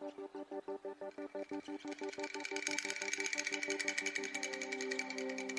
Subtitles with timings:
[0.00, 0.14] Thank
[5.50, 5.51] you.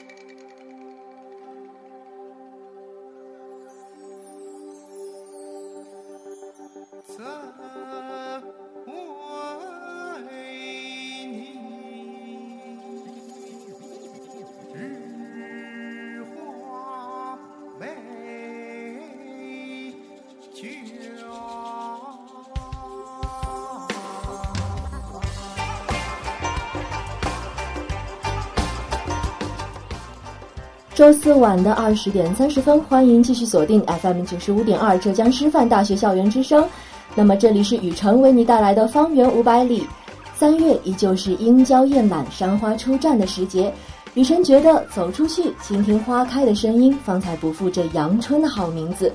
[31.03, 36.65] 周四晚的二十点三十分，欢迎继续锁定 FM 九十五点二浙江师范大学校园之声。
[37.13, 39.85] 那么这里是雨辰为你带来的方圆五百里。
[40.33, 43.69] 三月依旧是莺娇燕懒、山花初绽的时节，
[44.13, 49.11] 雨辰觉得走出去倾听花开的声音，方才不负这阳春的好名字。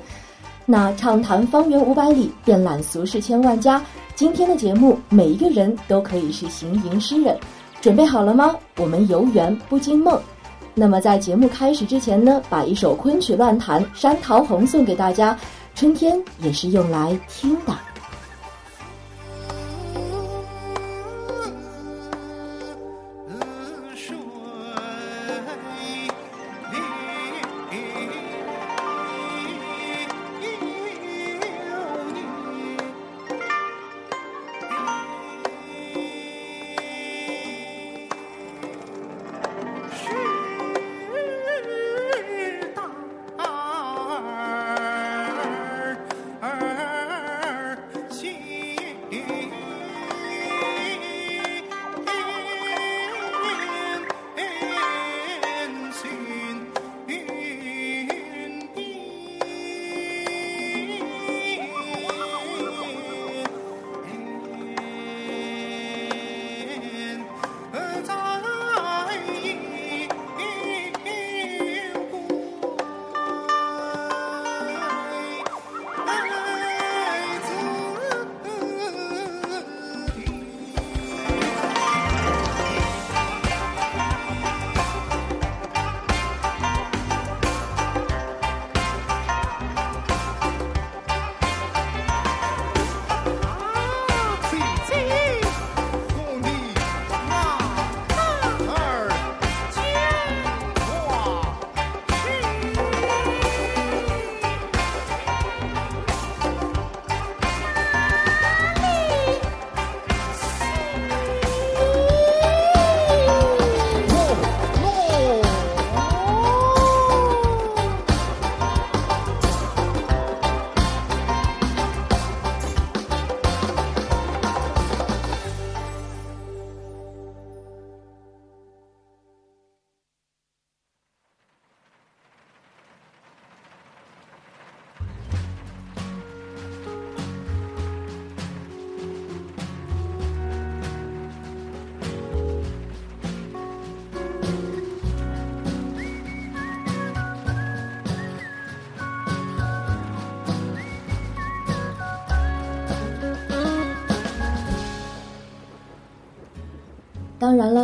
[0.66, 3.82] 那畅谈方圆五百里，遍览俗世千万家。
[4.14, 7.34] 今天的节目，每一个人都可以是行吟诗人。
[7.80, 8.54] 准备好了吗？
[8.76, 10.20] 我们游园不惊梦。
[10.78, 15.36] 那么在节目开始之前呢，把一首昆曲乱弹《山桃红》送给大家。
[15.74, 17.87] 春天也是用来听的。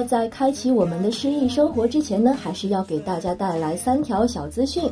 [0.04, 4.82] 在开启我们的诗意生活之前呢，还是要给大家带来三条小资讯。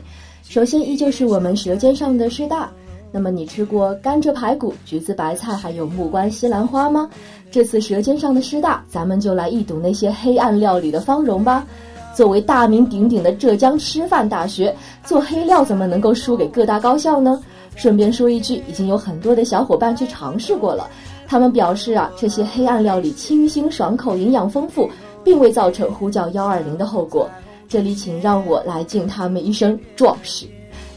[0.43, 2.71] 首先，依旧是我们舌尖上的师大。
[3.11, 7.09] 那么，你吃过甘蔗排骨、橘子白菜，还有木瓜西兰花吗？
[7.51, 11.67] 这次舌尖上的师大，咱们就来一睹那些黑暗料理的芳容吧。
[12.15, 14.75] 作为大名鼎鼎的浙江师范大学，
[15.05, 17.39] 做黑料怎么能够输给各大高校呢？
[17.75, 20.89] 顺便说一句，已经有很多的小伙伴去尝试过了。
[21.27, 24.91] 他们表示啊，这些黑暗料理清新爽口、营养丰富，
[25.25, 27.29] 并未造成呼叫幺二零的后果。
[27.69, 30.47] 这里请让我来敬他们一声壮士。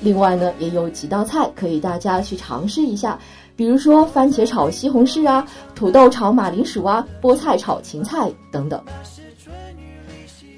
[0.02, 3.18] 另外呢，也有几道菜可以大家去尝试一下，
[3.56, 8.82] 比如说番茄炒西红柿啊，土豆炒马铃薯啊，菠菜炒芹菜等等。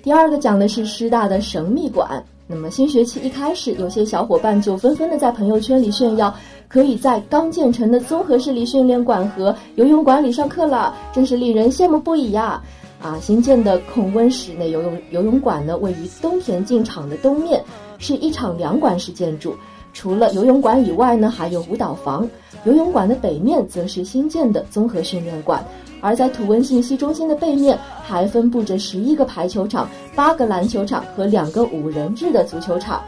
[0.01, 2.23] 第二个讲的是师大的神秘馆。
[2.49, 6.33] 那么新学期一开始，有些小伙伴就纷纷的在朋友圈里炫耀。
[6.69, 12.61] 可以在刚建成的综合视力训练馆和游泳馆里上课了，真是令人羡慕不已呀！
[13.07, 17.63] 啊新建的控温室内游泳游泳馆呢，位于东田径场的东面，
[17.97, 19.55] 是一场两馆式建筑。
[19.93, 22.29] 除了游泳馆以外呢，还有舞蹈房。
[22.65, 25.65] 游泳馆的北面则是新建的综合训练馆，
[26.01, 33.01] 而在图文信息中心的背面，还分布着十一个排球场、八个篮球场和两个五人制的足球场。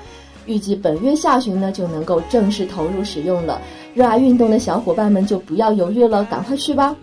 [0.45, 3.61] 预计本月下旬呢就能够正式投入使用了，
[3.93, 6.95] 热爱运动的小伙伴们就不要犹豫了，赶快去吧。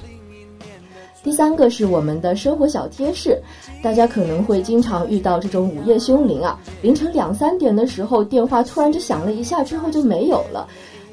[1.26, 3.36] 第三个是我们的生活小贴士，
[3.82, 10.68] 大家可能会经常遇到这种午夜凶铃啊，凌晨两三点的时候，电话突然就响了一下，之后就没有了，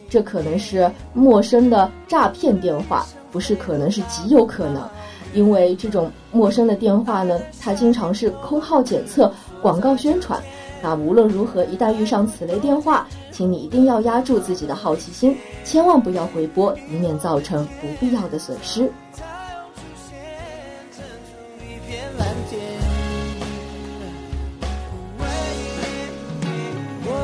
[0.08, 4.88] 这可能是陌生的诈骗电话，不是可能是极有可能，
[5.34, 9.34] 因为这种陌生的电话呢，它经常是空号检测、
[9.64, 10.40] 广告宣传。
[10.80, 18.88] 那无论如何，一旦遇上此类电话，请你一定要压住自己的好奇心，千万不要回拨，以免造成不必要的损失。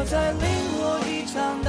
[0.09, 1.68] 再令我一场。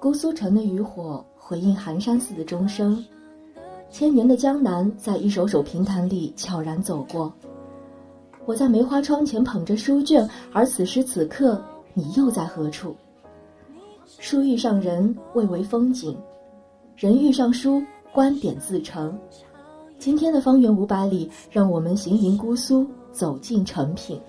[0.00, 3.04] 姑苏城的渔火回应寒山寺的钟声，
[3.90, 7.32] 千年的江南在一首首评弹里悄然走过。
[8.46, 11.60] 我在梅花窗前捧着书卷，而此时此刻，
[11.94, 12.94] 你又在何处？
[14.20, 16.14] 书遇上人，未为风景；
[16.96, 19.18] 人遇上书，观点自成。
[19.98, 24.20] 今天的方圆五百里，让我们行吟姑苏，走进成品。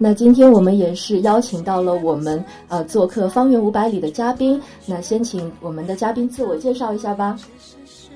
[0.00, 7.36] 那今天我们也是邀请到了我们呃做客方圆五百里的嘉宾，那先请我们的嘉宾自我介绍一下吧。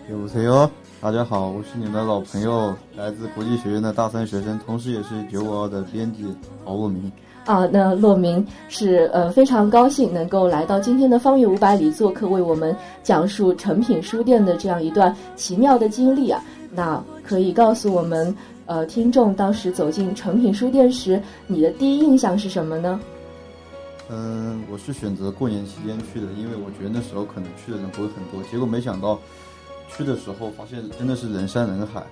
[0.08, 0.70] 有谁哟？
[1.02, 6.24] 大家好，我是你们的老朋友，来自国际学院的大三学生，同时也是九五二的编辑
[6.64, 7.10] 敖洛明。
[7.44, 12.72] 啊，那洛明是呃非常高兴能够来到今天的方圆五百里做客，为我们
[13.02, 16.40] 讲述诚品书店的这样一段奇妙的经历啊。
[16.70, 18.32] 那可以告诉我们。
[18.66, 23.00] 呃，听众当时走进诚品书店时，你的第一印象是什么呢？
[24.08, 28.40] 嗯，我是选择过年期间去的，因为我觉得那时候可能去的人不会很多。
[28.48, 29.18] 结果没想到，
[29.96, 32.04] 去的时候发现真的是人山人海。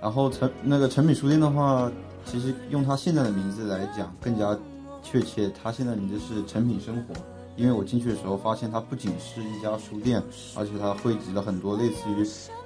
[0.00, 1.90] 然后成那个成品书店的话，
[2.24, 4.56] 其实用它现在的名字来讲更加
[5.02, 7.14] 确切，它现在名字是成品生活。
[7.56, 10.22] 因为我进去的时候发现，它不仅是一家书店，
[10.54, 12.24] 而且它汇集了很多类似于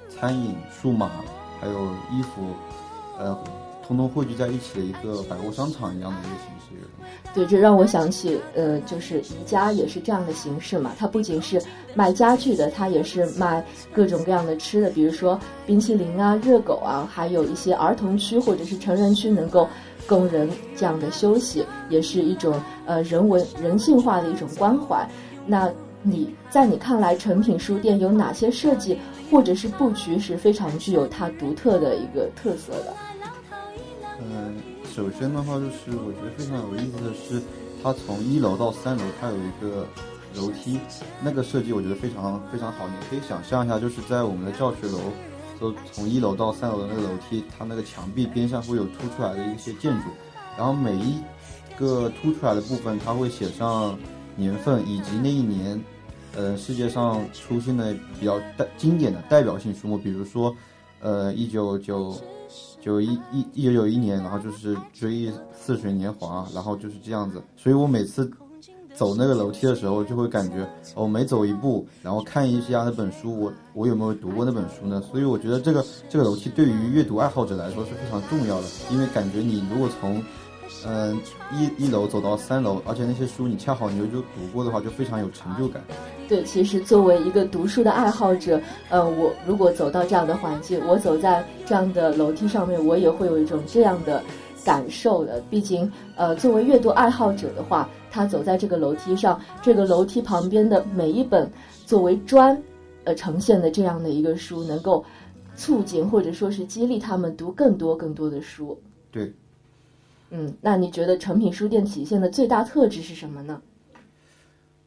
[0.09, 1.09] 餐饮、数码，
[1.59, 2.53] 还有衣服。
[3.17, 3.37] 呃，
[3.91, 6.87] 通通汇聚在一起的一个百货商场一样的一个形式。
[7.33, 10.93] 对，这让我想起，呃，就是宜家也是这样的形式嘛。
[10.97, 11.61] 它不仅是
[11.93, 19.67] 卖家具的，它也是卖各种各样的吃的，比如说冰淇淋啊、热狗啊，还有一些儿童区或者是成人区能够
[20.07, 25.05] 供人这样的休息，也是一种呃人文人性化的一种关怀。
[25.45, 25.69] 那
[26.01, 28.97] 你在你看来，成品书店有哪些设计
[29.29, 32.93] 或者是布局是非常具有它独特的一个特色的？
[34.93, 37.41] 首先的话就是我觉得非常有意思的是，
[37.81, 39.87] 它从一楼到三楼，它有一个
[40.35, 40.77] 楼梯，
[41.23, 42.85] 那个设计我觉得非常非常好。
[42.89, 44.99] 你可以想象一下，就是在我们的教学楼，
[45.59, 50.09] 就从一楼到三楼的那个楼梯，它那个墙壁边上会有凸出来的一些建筑，
[50.57, 51.21] 然后每一
[51.79, 53.97] 个凸出来的部分，它会写上
[54.35, 55.81] 年份以及那一年，
[56.35, 60.53] 呃，世界上出现的比较代经典的代表性书目，比如说，
[60.99, 62.13] 呃，一九九。
[62.81, 67.41] 九一一一九九一年，然后就是追忆似水年华，然后就是这样子。
[67.55, 68.29] 所以我每次
[68.95, 75.01] 走那个楼梯的时候，就会感觉我每走一步，然后看一下那本书，我我有没有读过那本书呢？
[75.01, 80.21] 所以我觉得这个这个楼梯对于阅读爱好者来说是非常重要的，因为感觉你如果从
[80.85, 81.19] 嗯，
[81.53, 85.83] 一一楼走到三楼，而且那些书你恰好你就读过的话，就非常有成就感。
[86.31, 88.57] 对，其实作为一个读书的爱好者，
[88.87, 94.23] 呃，我如果走到这样的环境，我走在这样的楼梯上面，我也会有一种这样的
[94.63, 95.43] 感受的。
[95.49, 101.51] 毕竟，呃，作为阅读爱好者的话，他走在这个楼梯上，这个楼梯旁边的每一本
[101.85, 102.57] 作为砖
[103.03, 105.03] 呃呈现的这样的一个书，能够
[105.57, 108.79] 促进或者说是激励他们读更多更多的书。
[109.11, 109.33] 对，
[110.29, 113.61] 嗯，那你觉得诚品书店体现的最大特质是什么呢？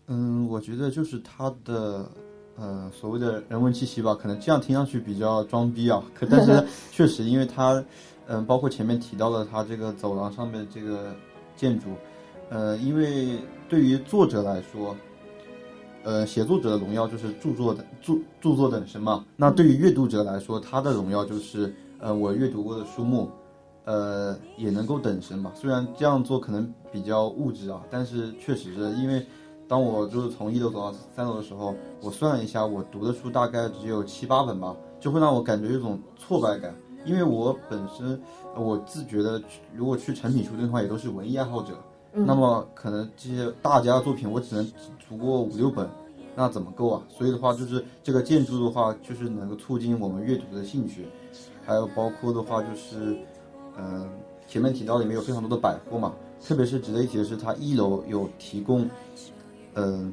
[0.07, 2.07] 嗯，我觉得就是它的
[2.57, 7.83] 呃所谓的人文气息吧，可能这样听上去比较装逼啊，可但是 确实，因为它
[8.27, 11.15] 嗯，包括前面提到了它这个走廊上面这个
[11.57, 11.87] 建筑，
[12.51, 14.95] 呃，因为对于作者来说，
[16.03, 23.31] 呃，写作者的荣耀就是著作的著著作等身嘛，那对于阅读者来说，他的荣耀就是呃我阅读过的书目，
[23.87, 25.51] 呃也能够等身吧。
[25.55, 29.25] 虽然这样做可能比较物质啊，但是确实是因为。
[29.67, 36.75] 当我就是从一楼走到三楼的时候，我算了一下，我读的书大概只有七八本吧，就会让我感觉有种挫败感。
[37.07, 38.21] 因为我本身
[38.57, 39.43] 我自觉得，
[39.75, 41.75] 如果去诚品书店的话，也都是文艺爱好者，
[42.13, 44.73] 那么可能这些大家的作品我只能
[45.09, 45.89] 读过五六本，
[46.35, 47.03] 那怎么够啊？
[47.09, 51.07] 所以的话，就是这个建筑的话，就是能够促进我们阅读的兴趣，
[51.65, 53.19] 还有包括的话就是，
[53.79, 54.09] 嗯，
[54.47, 58.89] 前面提到里面有非常多的百货嘛，特别是值得一提的是，它一楼有提供。
[59.75, 60.13] 嗯，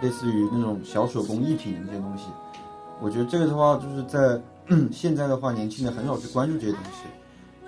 [0.00, 2.24] 类似于那种小手工艺品的那些东西，
[3.00, 4.40] 我觉得这个的话，就是在
[4.92, 7.00] 现在的话，年轻人很少去关注这些东西。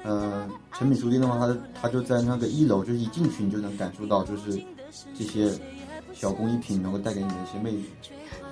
[0.05, 4.61] 嗯，成品书店的话，它它就在那个一楼，就是一进去你就能感受到，就是
[5.17, 5.51] 这些
[6.13, 7.85] 小工艺品能够带给你的一些魅力。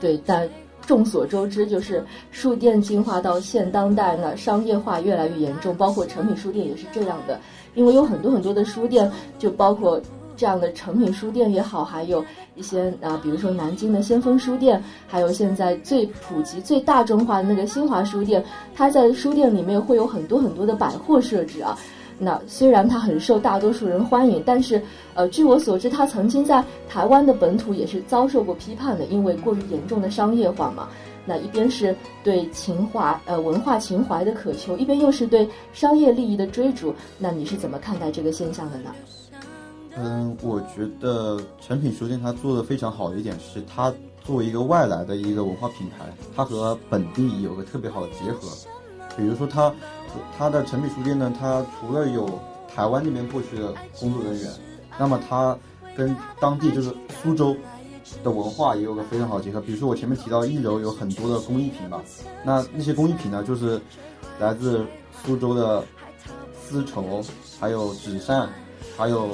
[0.01, 0.49] 对，但
[0.87, 7.39] 众所周知，就是书店进化到现当代呢，商业化越来越严重，包括成品书店也是这样的，
[7.75, 10.01] 因为有很多很多的书店，就包括。
[10.41, 18.43] 这样的成品书店也好，还有一些啊，比如说南京的先锋书店，还有现在最普及、最大众化的那个新华书店，
[18.75, 21.79] 它在书店里面会有很多很多的百货设置啊。
[22.19, 24.81] 那虽然它很受大多数人欢迎，但是
[25.13, 30.89] 呃，据我所知，它曾经在台湾的本土也是遭受过批判的，因为过于严重的商业化嘛。
[31.27, 31.95] 那一边是
[32.25, 36.95] 对情怀呃文化情怀的渴求，一边又是对商业利益的追逐。
[37.19, 38.91] 那你是怎么看待这个现象的呢？
[39.97, 43.93] 嗯，我觉得诚品书店它做的非常好的一点是，它
[44.25, 48.49] 作为一个外来的一个文化品牌，它和本地有个特别好的结合。
[49.17, 49.75] 比如说，它
[50.39, 52.39] 它的诚品书店呢，它除了有
[52.73, 54.49] 台湾那边过去的工作人员，
[54.97, 55.59] 那么它
[55.97, 57.57] 跟当地就是苏州
[58.23, 59.61] 的文化也有个非常好的结合。
[59.61, 62.01] 比如说我前面提到一楼有很多的工艺品吧，
[62.45, 63.81] 那那些工艺品呢，就是
[64.39, 64.87] 来自
[65.25, 65.85] 苏州的
[66.63, 67.23] 丝绸，
[67.59, 68.49] 还有纸扇，
[68.97, 69.29] 还有。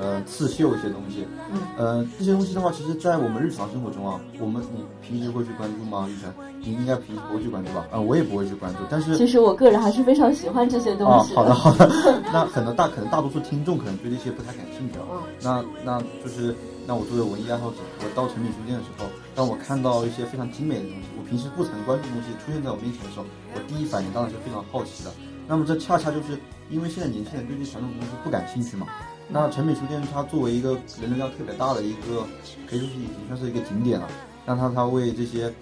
[0.00, 6.08] 呃，刺绣一些东西，嗯，呃，这些东西的话，其实，在我们日常生活中啊，我们你平时会去关注吗？
[6.08, 7.84] 玉成，你应该平时不会去关注吧？
[7.92, 11.34] 啊，我也不会去关注，但是其实我个人还是非常喜欢这些东西。
[11.34, 11.86] 哦，好的好的，
[12.32, 15.20] 那很多大可能大多数听众可能对这些不太感兴趣啊。
[15.42, 19.04] 那那就是那我作为文艺爱好者，我到成品书店的时候，
[19.34, 25.12] 当我看到一些非常精美的东西，我平时不曾关注的东西出现在我面前的时候，我第一反应当然是非常好奇的。
[25.46, 26.40] 那么这恰恰就是
[26.70, 28.86] 因为现在年轻人对这些传统东西不感兴趣嘛。
[29.32, 32.26] 那诚品书店它作为一个人流量特别大的一个，
[32.68, 34.08] 可以说是已经算是一个景点了。
[34.44, 35.52] 那它它为这些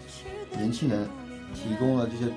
[0.53, 1.07] 年轻人
[1.55, 2.33] 提供了这些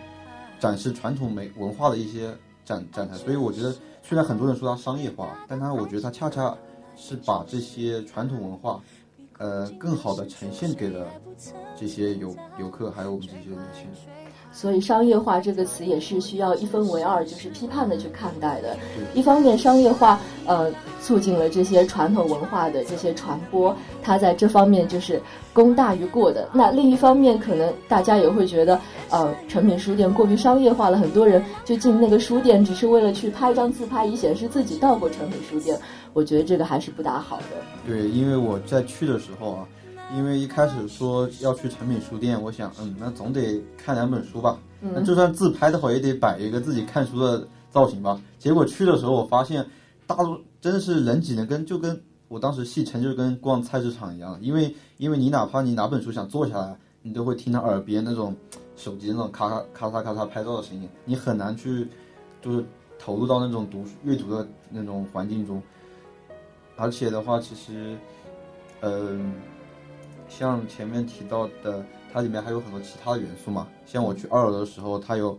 [0.59, 2.35] 展示传统美文化的一些
[2.65, 3.15] 展展台。
[3.15, 3.73] 所以我觉得，
[4.03, 6.53] 虽然很多人说它商业化，但它我觉得它恰恰
[6.97, 8.81] 是把这些传统文化，
[9.41, 11.07] 呃，更好的呈现给了
[11.75, 13.95] 这些游游客，还有我们这些年轻人。
[14.53, 18.77] 所以，商业化这个词也是需要一分为二，就是批判的去看待的。
[19.13, 20.69] 一方面，商业化呃
[21.01, 25.21] 促进了这些传统文化的这些传播，它在这方面就是
[25.53, 26.50] 功大于过的。
[26.53, 28.79] 那另一方面，可能大家也会觉得，
[29.12, 35.77] 呃，诚品书店过于商业化了，很多人就进那个书店只是为了去拍张自拍，以显示自己到过诚品书店。
[36.13, 37.46] 我觉得这个还是不大好的。
[37.86, 39.68] 对，因为我在去的时候啊。
[40.13, 44.60] 因为一开始说要去诚品书店，我想，嗯，那总得看两本书吧。
[44.82, 48.22] 那就算自拍的话，也得摆一个自己看书的造型吧。
[48.38, 49.65] 结果去的时候，我发现，
[50.06, 54.38] 大多真的是人挤人，跟就跟我当时戏称，就跟逛菜市场一样。
[54.41, 58.36] 因为，因为你哪怕你哪本书想坐下来，你都会听到耳边那种
[58.81, 61.88] 手机那种咔咔咔嚓咔嚓拍照的声音，你很难去，
[62.41, 62.65] 就是
[62.97, 65.61] 投入到那种读阅读的那种环境中。
[66.75, 67.95] 而且的话，其实，
[68.81, 69.33] 嗯。
[70.29, 73.67] 像前面提到的，它里面还有很多其他的元素嘛。
[73.85, 75.38] 像我去二楼的时候，它有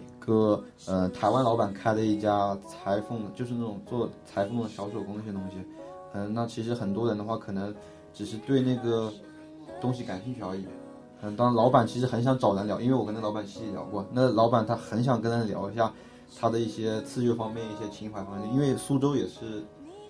[0.00, 5.58] 一个呃台湾老板开的一家裁缝，就是那种做裁缝的小手工那些东西。
[6.14, 7.72] 嗯，那其实很多人的话，可能
[8.12, 9.12] 只是对那个
[9.80, 10.66] 东西感兴趣而已。
[11.24, 14.04] 嗯，当老板其实很想找人聊，因为我跟那老板细细聊过。
[14.12, 15.90] 那老板他很想跟人聊一下
[16.38, 19.64] 他的一些刺绣方面、一些情怀方面，因为苏州也是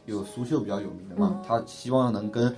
[0.06, 1.40] 有苏绣比较有名的嘛。
[1.46, 2.52] 他希望能跟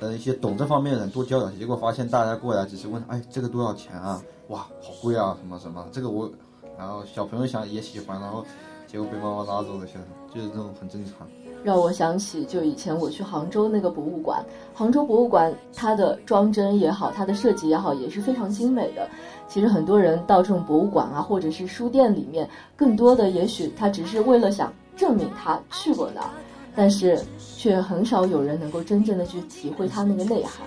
[0.00, 4.22] 嗯一些懂这方面的人多交流，结果发现大家过来只是问，哎，这个多少钱啊？
[4.48, 6.30] 哇，好贵啊，什么什么，这个我，
[6.76, 8.44] 然后小朋友想也喜欢，然后
[8.86, 11.26] 结果被妈妈拉走了，现在就是这种很正常。
[11.64, 19.08] 让我想起，就以前我去杭州那个博物馆，杭州博物馆它的装帧也好，它的设计也好，也是非常精美的。
[19.48, 26.30] 其实很多人到这种博物馆啊，或者是书店里面，更多的也许他只是为了想证明他去过那儿，
[26.76, 27.18] 但是
[27.56, 30.66] 却很少有人能够真正的去体会它那个内涵。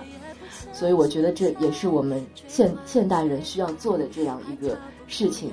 [0.72, 5.52] 所以我觉得这也是我们现现代人需要做的这样一个事情。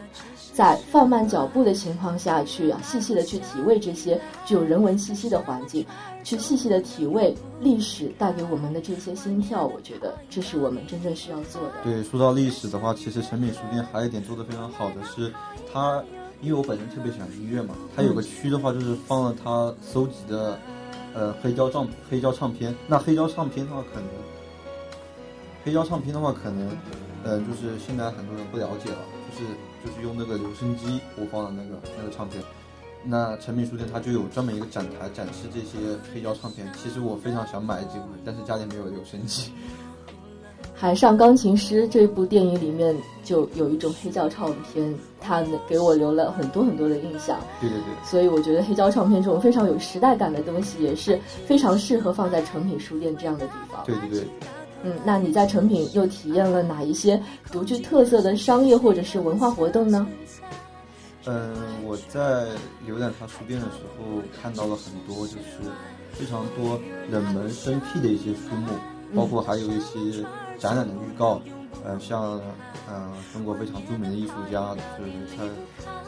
[0.59, 5.85] 在放慢脚步的情况下去啊细细的去体味这些具有人文气息的环境，
[6.21, 9.65] 去细细的体味历史带给我们的这些心跳。
[9.65, 11.75] 我觉得这是我们真正需要做的。
[11.81, 15.33] 对，说到历史的话，其实诚品书店还有一点做得非常好的是，
[15.71, 16.03] 它
[16.41, 20.59] 因为我本身特别喜欢音乐嘛，它有个区的话就是放了它搜集的
[21.13, 22.75] 呃黑胶唱黑胶唱片。
[22.85, 24.09] 那黑胶唱片的话，可能
[25.63, 26.67] 黑胶唱片的话，可能
[27.23, 28.97] 呃就是现在很多人不了解了，
[29.31, 29.53] 就是。
[29.83, 32.43] 就是用那个留声机播放的那个那个唱片，
[33.03, 36.67] 那诚品书店它就有专门一个展台展示这些黑胶唱片。
[36.81, 39.51] 其实我非常想买几回，但是家里没有留声机。
[40.81, 47.37] 《海上钢琴师》这部电影里面就有一种黑胶唱片，它给我留了很多很多的印象。
[47.59, 48.05] 对对对。
[48.05, 53.83] 所以我觉得黑胶唱片这种非常有时代感的东西，也是非常适合放在诚品书店这样的地方。
[53.85, 54.27] 对对对。
[54.83, 57.21] 嗯，那你在成品又体验了哪一些
[57.51, 60.07] 独具特色的商业或者是文化活动呢？
[61.25, 61.53] 嗯，
[61.85, 62.47] 我在
[62.87, 65.69] 浏览他书店的时候看到了很多，就是
[66.13, 66.79] 非常多
[67.11, 68.71] 冷门生僻的一些书目，
[69.13, 70.25] 包括还有一些
[70.57, 71.41] 展览的预告。
[71.83, 72.41] 呃，像
[72.87, 75.43] 呃中国非常著名的艺术家就是蔡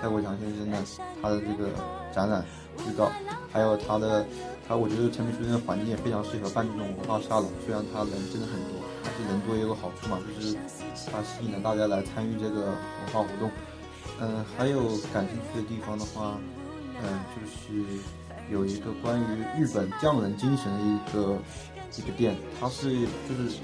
[0.01, 0.77] 蔡国强先生的
[1.21, 1.69] 他的这个
[2.13, 2.43] 展览
[2.87, 3.11] 预告，
[3.51, 4.25] 还有他的。
[4.71, 10.55] 他我觉得诚品书店的环境也非常适合办这种文化沙龙，虽然它人真的很多，但是人多也有好处嘛，就是
[11.11, 13.51] 它吸引了大家来参与这个文化活动。
[14.21, 16.39] 嗯，还有感兴趣的地方的话，
[17.03, 17.83] 嗯，就是
[18.49, 19.25] 有一个关于
[19.59, 21.37] 日本匠人精神的一个
[21.97, 22.91] 一个店，它是
[23.27, 23.59] 就是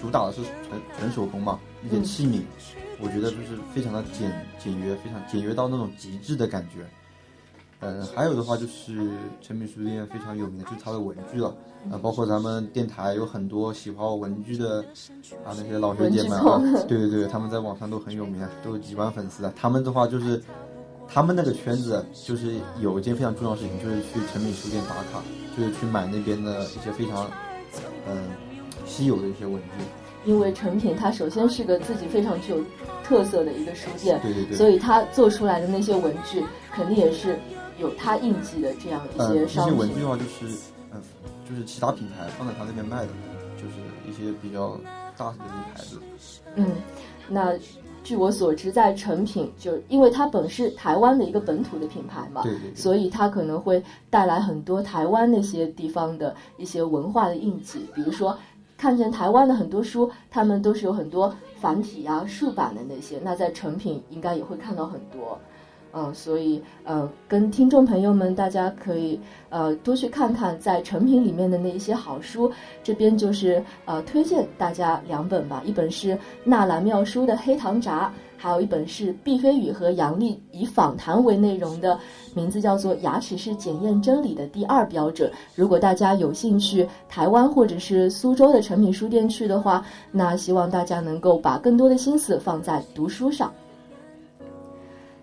[0.00, 2.40] 主打的是纯纯手工嘛，一些器皿，
[2.98, 6.88] 我觉得就是非常的简简约，非常简约到那种极致的感觉。
[7.86, 9.08] 嗯，还有的话就是
[9.40, 11.54] 诚品书店非常有名的就是它的文具了，
[11.90, 14.84] 啊，包括咱们电台有很多喜欢文具的
[15.44, 19.52] 啊那些老学姐们啊， 对对对，他们在网上都很有名啊，都有几万粉丝啊。
[19.54, 20.42] 他们的话就是，
[21.06, 25.22] 他们那个圈子就是有一件非常重要的事情，就是去诚品书店打卡，
[25.56, 27.30] 就是去买那边的一些非常
[28.08, 28.16] 嗯
[28.84, 29.84] 稀有的一些文具。
[30.24, 32.58] 因为成品它首先是个自己非常具有
[33.04, 37.38] 特色的一个书店，对对对，所以它做出来的那些文具肯定也是。
[37.78, 39.70] 有它印记的这样一些商品。
[39.70, 40.56] 这些文具的话，就是，
[40.92, 41.02] 嗯，
[41.48, 43.08] 就是其他品牌放在他那边卖的，
[43.56, 43.74] 就是
[44.08, 44.78] 一些比较
[45.16, 45.38] 大的
[45.74, 46.00] 牌子。
[46.54, 46.72] 嗯，
[47.28, 47.52] 那
[48.02, 57.84] 据我所知，在成品，就因为它本是台湾的一个本土的品牌嘛，对对，所以它可能会带来很多台湾那些地方的一些文化的印记。
[57.94, 58.38] 比如说，
[58.78, 65.36] 看见台湾的很多书，他们都是有很多繁体啊、竖版的那些，那在成品应该也会看到很多。
[65.98, 72.52] 嗯，所以呃，跟听众朋友们，大家可以呃多去看看在成品里面的那一些好书。
[72.84, 81.98] 这边就是呃推荐大家两本吧，一本是纳兰妙书的《黑糖闸》，还有一本是毕飞宇和杨丽以访谈为内容的，
[82.34, 85.30] 名字叫做《牙齿是检验真理的第二标准》。
[85.54, 89.82] 如果大家有兴趣台湾或者是苏州的成品书店去的话，
[90.12, 93.50] 那希望大家能够把更多的心思放在读书上。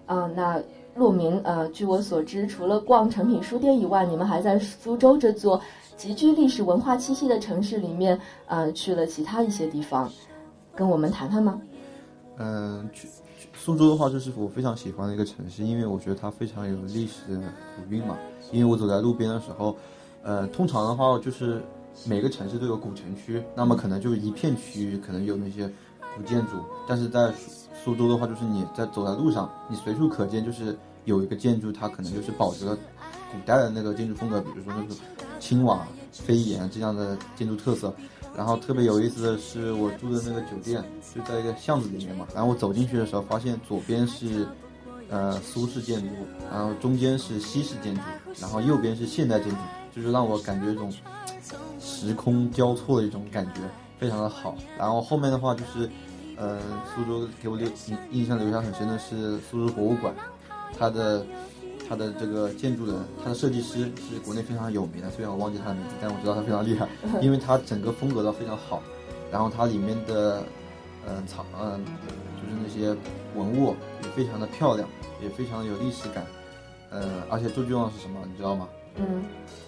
[0.07, 0.61] 嗯，那
[0.95, 5.59] 骆明，呃，据我所知，除了逛诚品书店以外，你们还在苏州这座
[5.97, 10.11] 极具历史文化气息的城市里面，呃，去了其他一些地方，
[10.75, 11.59] 跟我们谈谈吗？
[12.37, 13.07] 嗯，去
[13.53, 17.41] 苏州的话，就是我非常喜欢的一个城市，因为我觉得它非常有历史的
[17.75, 18.17] 古韵嘛。
[18.51, 19.75] 因为我走在路边的时候，
[20.21, 21.61] 呃，通常的话就是
[22.05, 25.67] 每个城市都有古城区，那么可能就一片区域可能有那些
[26.15, 27.31] 古建筑，但是在
[27.84, 32.78] 苏州的话，就是你在走在路上，你随处可见，就是有一个建筑，它可能就是保持了
[33.32, 34.96] 古代的那个建筑风格，比如说那个
[35.39, 37.93] 青瓦飞檐这样的建筑特色。
[38.36, 42.26] 然后特别有意思的是，我住的那个酒店就在一个巷子里面嘛。
[42.34, 44.48] 然后我走进去的时候，发现左边是
[45.10, 46.15] 呃苏式建筑，
[46.50, 48.02] 然后中间是西式建筑，
[48.39, 49.58] 然后右边是现代建筑，
[49.96, 50.91] 就是让我感觉一种
[51.80, 53.62] 时空交错的一种感觉，
[54.00, 54.56] 非常的好。
[54.80, 55.89] 然后后面的话就是。
[56.38, 56.60] 嗯，
[56.93, 60.13] 苏州给我留印印象留下很深的是苏州博物馆，
[60.78, 61.26] 它的
[61.88, 62.93] 它的这个建筑的，
[63.24, 66.88] 它的设计师是国内非常有名的，虽然我忘记他的名字，但我知道他非常厉害，
[67.22, 68.82] 因为他整个风格都非常好，
[69.32, 70.43] 然后它里面的，
[71.08, 71.84] 嗯藏嗯，
[72.41, 72.96] 就是那些
[73.36, 74.88] 文物也非常的漂亮，
[75.22, 76.26] 也非常有历史感，
[76.89, 78.67] 呃，而且最重要的是什么，你知道吗？
[78.96, 79.24] 嗯，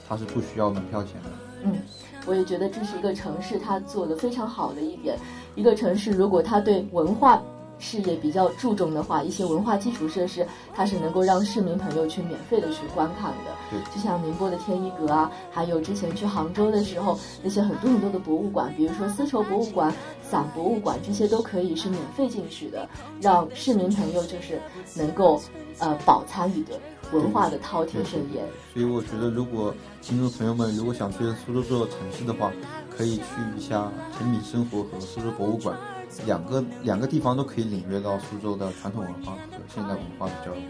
[0.08, 1.30] 它是不需要门票钱的。
[1.66, 1.82] 嗯，
[2.26, 5.18] 我也觉得这是一个城市它做的非常好的一点，
[5.56, 7.42] 一个城市如果它对文化。
[7.78, 13.78] 事业比较注重的话，一些文化基础设施，它是能够让市民朋友去免费的去观看的。
[13.94, 22.88] 就像宁波的天一阁啊，还有之前去杭州的时候，那些很多很多的博物馆，比如说丝绸博物馆、伞博物馆，这些都可以是免费进去的，
[23.20, 24.58] 让市民朋友就是
[24.96, 25.42] 能够
[25.80, 26.80] 呃饱餐一顿
[27.12, 28.46] 文化的饕餮盛宴。
[28.74, 32.52] 所以我觉得，如果听众朋友们如果想去苏州这座城市的话，
[32.96, 33.24] 可以去
[33.58, 35.78] 一下陈米生活和苏州博物馆。
[36.26, 40.62] 两个两个地方都可以领略到苏州的传统文化和现代文化的交融。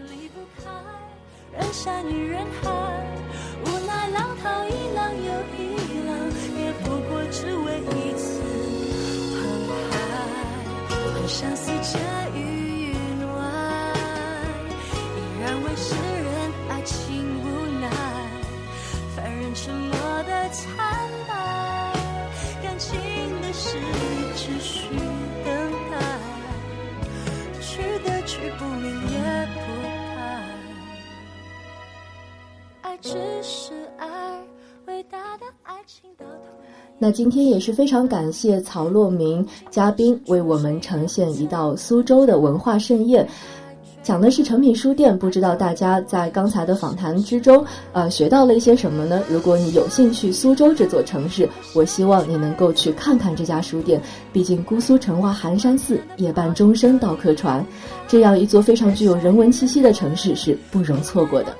[1.52, 2.70] 人山与人海，
[3.64, 5.22] 无奈浪淘一浪又
[5.56, 6.18] 一浪，
[6.58, 8.40] 也不过只为一次
[9.36, 9.40] 澎
[9.90, 9.92] 湃。
[10.88, 12.00] 幻想似箭
[20.50, 20.68] 惨
[21.28, 21.92] 白，
[22.62, 22.98] 感情
[23.42, 23.76] 的事
[24.36, 24.86] 只需。
[36.98, 43.28] 那今天也是非常感谢曹洛明嘉宾为我们呈现一道苏州的文化盛宴，
[44.06, 45.18] 讲的是诚品书店。
[45.18, 49.20] 不知道大家在刚才的访谈之中，呃，学到了一些什么呢？
[49.28, 54.00] 如果你有兴趣苏州这座城市，我希望你能够去看看这家书店。
[54.32, 57.66] 毕竟姑苏城外寒山寺，夜半钟声到客船，
[58.06, 61.52] 这样一座非常具有人文气息的城市是不容错过的。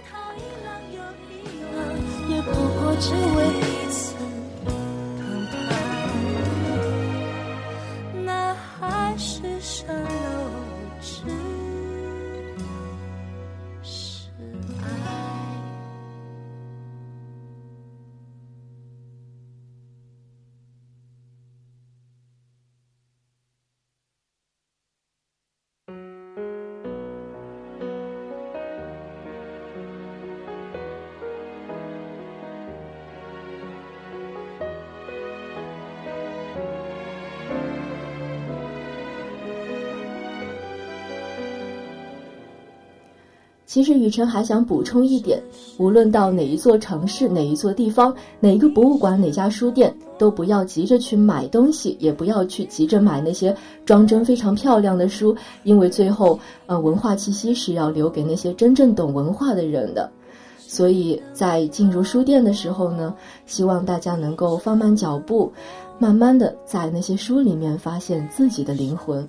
[43.76, 45.38] 其实雨辰还想补充一点，
[45.76, 48.10] 无论到哪一座城市、哪一座地方、
[48.40, 60.10] 哪一个博物馆、哪家书店，都不要急着去买东西，也不要去急着买那些装帧非常漂亮的书，因为最后，呃，文化气息是要留给那些真正懂文化的人的。
[60.58, 65.52] 所以在进入书店的时候呢，希望大家能够放慢脚步，
[65.98, 69.28] 慢慢的在那些书里面发现自己的灵魂。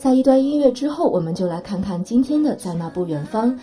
[0.00, 3.54] 在一段音乐之后，我们就来看看今天的在那不远方，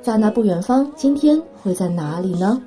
[0.00, 2.62] 在那不远方，今天会在哪里呢？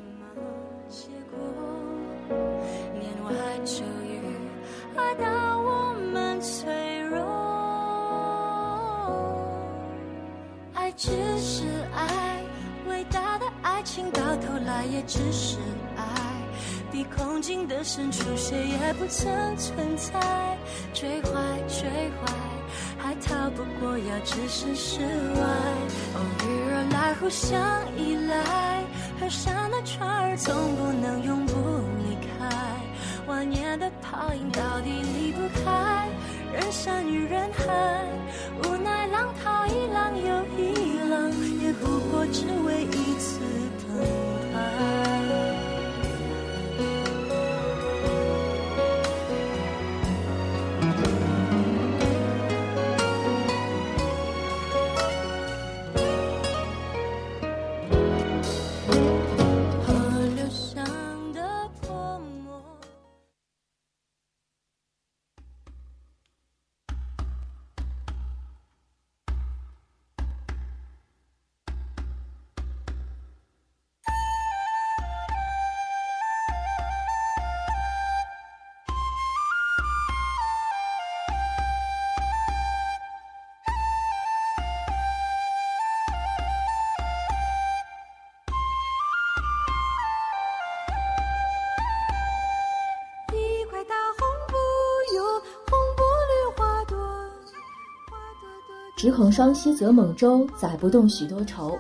[10.75, 11.09] 爱只
[11.39, 11.63] 是
[11.95, 12.43] 爱，
[12.88, 15.57] 伟大的爱情到头来也只是
[15.97, 16.05] 爱，
[16.91, 20.55] 比空境的深处谁也不曾存在，
[20.93, 21.31] 追怀
[21.67, 21.89] 追
[22.21, 22.44] 怀。
[22.97, 25.41] 还逃不过要置身事外，
[26.15, 27.59] 偶遇而来，互相
[27.97, 28.83] 依赖。
[29.19, 31.53] 河上的船儿总不能永不
[31.99, 32.49] 离开，
[33.27, 36.09] 万年的泡影到底离不开
[36.53, 38.03] 人山与人海。
[38.63, 43.39] 无奈浪淘一浪又一浪，也不过只为一次
[98.95, 101.77] 只恐双溪舴猛舟，载不动许多愁。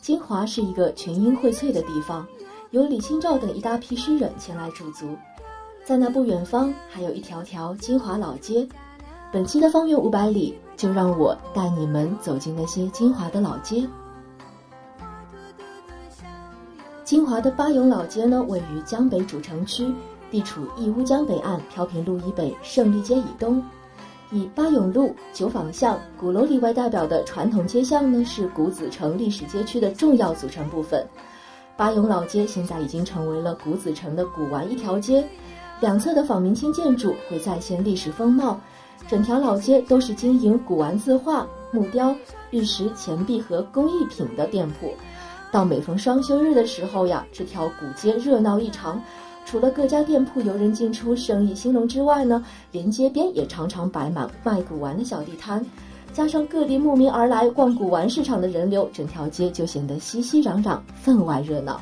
[0.00, 2.26] 金华是一个群英荟萃的地方，
[2.70, 5.16] 有李清照等一大批诗人前来驻足。
[5.84, 8.66] 在那不远方，还有一条条金华老街。
[9.32, 13.88] 本期的方圆五百里，就让我带你们走进那些金华的老街。
[17.04, 19.92] 金华的巴永老街呢，位于江北主城区，
[20.32, 23.62] 地处义乌江北岸飘平路以北，胜利街以东。
[24.32, 31.06] 以巴永路、九坊巷、鼓楼里为代表的传统街巷呢，是古子城历史街区的重要组成部分。
[31.76, 35.24] 巴永老街现在已经成为了古子城的古玩一条街，
[35.80, 38.58] 两侧的仿明清建筑会再现历史风貌，
[39.06, 42.16] 整条老街都是经营古玩字画、木雕、
[42.50, 44.92] 玉石、钱币和工艺品的店铺。
[45.52, 49.00] 到每逢双休日的时候呀，这条古街热闹异常。
[49.46, 55.64] 除了各家店铺游人进出、生意兴隆之外呢，连街边也常常摆满卖古玩的小地摊，
[56.12, 61.80] 加上各地慕名而来逛古玩市场的人流，整条街就显得熙熙攘攘、分外热闹。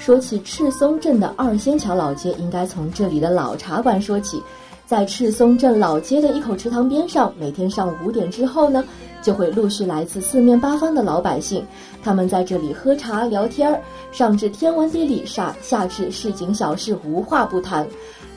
[0.00, 4.42] 说起赤松镇的二仙桥老街，应该从这里的老茶馆说起。
[4.86, 8.82] 在赤松镇老街的一口池塘边上，每天上午五点之后呢，
[9.20, 11.62] 就会陆续来自四面八方的老百姓，
[12.02, 13.78] 他们在这里喝茶聊天儿，
[14.10, 17.86] 上至天文地理，下下至市井小事，无话不谈。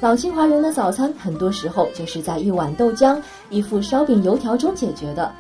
[0.02, 3.17] 老金华人的早餐，很多时候就是在一碗豆浆、
[3.49, 5.32] 一副烧饼、油条中解决的。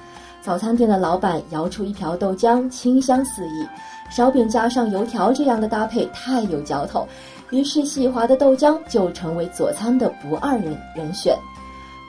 [0.41, 3.67] 早餐店的老板舀出一瓢豆浆，清香四溢。
[4.15, 7.07] 烧饼加上油条这样的搭配太有嚼头，
[7.49, 11.35] 于是细滑的豆浆就成为佐餐的不二人人选。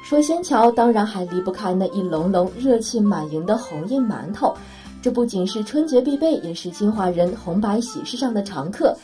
[0.05, 4.55] 说仙桥，当然还离不开那一笼笼热气满盈的红印馒头，
[5.01, 8.95] 这不仅是春节必备，也是金华人红白喜事上的常客。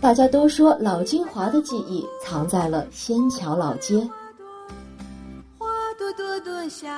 [0.00, 3.98] 大家都说老金华的记忆藏在了仙桥老街。
[5.58, 5.66] 花
[5.96, 6.88] 朵朵朵笑，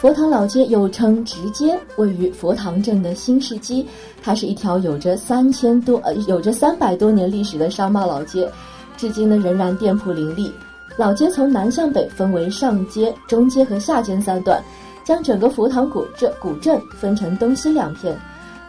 [0.00, 3.84] 佛堂老街又称直街，位于佛堂镇的新市街。
[4.22, 8.48] 它是一条有着三千多呃有着三百多年历史的商贸老街，
[8.96, 10.52] 至今呢仍然店铺林立。
[10.96, 14.62] 老街从南向北分为上街、中街和下街三段，
[15.04, 18.16] 将整个佛堂古镇古镇分成东西两片。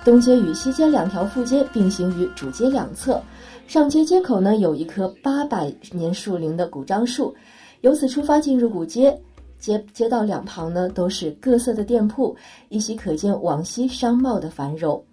[0.03, 3.21] 东街与西街两条副街并行于主街两侧。
[3.67, 7.35] 上街街口呢有一棵八百年树龄的古樟树，
[7.81, 9.15] 由此出发进入古街。
[9.59, 12.35] 街街道两旁呢都是各色的店铺，
[12.69, 15.03] 依稀可见往昔商贸的繁荣。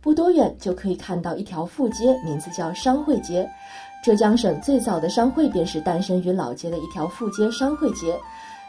[0.00, 3.48] 不多远就可以看到一条副街，名字叫商会街。
[4.04, 8.18] 浙江省最早的商会便是诞生于老街的一条副街商会街。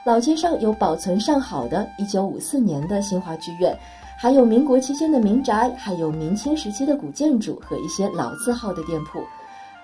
[0.06, 3.76] 老街上有保存上好的1954年的新华剧院，
[4.16, 9.24] 还有民国期间的民宅，还有明清时期的古建筑和一些老字号的店铺。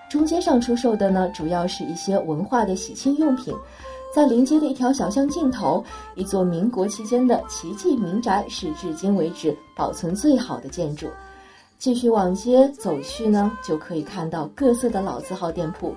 [0.07, 3.55] 中街上出售的呢，主要是一些文化的喜庆用品。
[4.13, 5.83] 在临街的一条小巷尽头，
[6.15, 11.07] 一座民国期间的奇迹民宅是至今为止保存最好的建筑。
[11.77, 15.93] 继续往街走去呢，就可以看到各色的老字号店铺。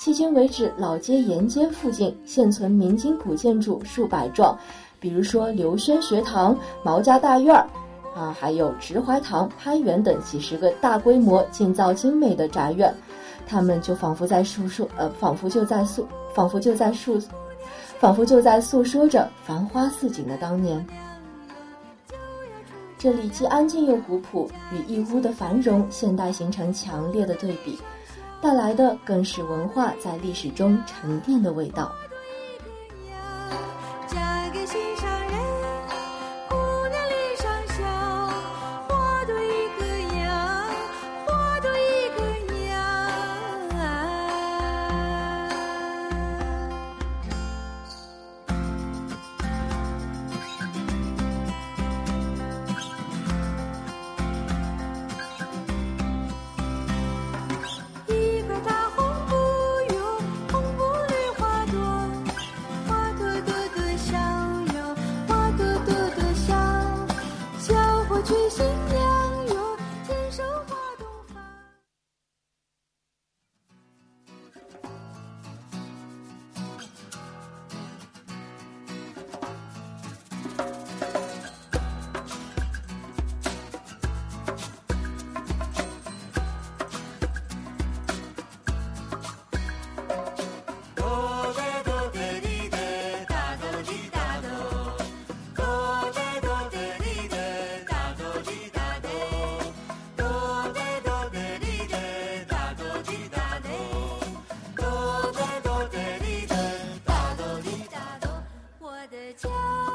[0.00, 4.56] 迄今为止，老街沿街附近现存明清古建筑数百幢，
[4.98, 7.68] 比如说刘轩学堂、毛家大院儿，
[8.14, 12.92] 啊，还有直怀堂、潘园等几十个大规模建造精美的宅院，
[13.46, 17.20] 他们就仿佛在诉说，呃，仿佛就在诉，仿佛就在诉。
[18.00, 20.84] 仿佛就在诉说着繁花似锦的当年。
[22.96, 27.78] 这里既安静又古朴，与义乌的繁荣现代形成强烈的对比，
[28.40, 31.92] 带来的更是文化在历史中沉淀的味道。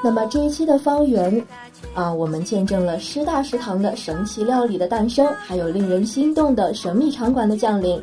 [0.05, 1.43] 那么这一期的方圆，
[1.95, 7.99] 啊，我们见证了师大食堂的神奇料理的诞生，还有令人心动的神秘场馆的降临，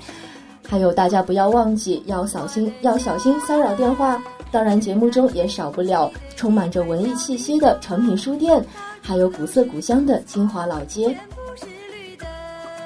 [0.68, 4.20] 还有大家不要忘记要小心要小心骚扰电话。
[4.50, 8.60] 当然，节目中也少不了充满着文艺气息的诚品书店，
[9.00, 11.16] 还有古色古香的金华老街。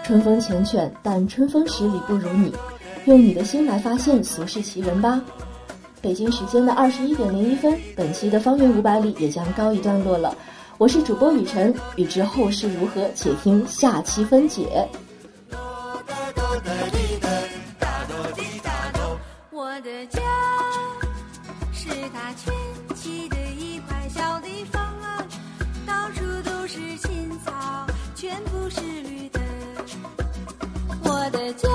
[0.03, 2.53] 春风缱绻，但春风十里不如你。
[3.07, 5.23] 用你的心来发现俗世奇人吧。
[6.03, 10.37] 北京时间的二十一点零一分，本期的方圆五百里也将告一段落了。
[10.79, 14.89] 我是主播雨晨，欲知后事如何，且听下期分解。
[19.51, 20.21] 我的家
[21.73, 22.55] 是它圈
[22.95, 25.27] 起的一块小地方啊，
[25.87, 29.41] 到处都是青草，全部是绿的。
[31.03, 31.69] 我的家。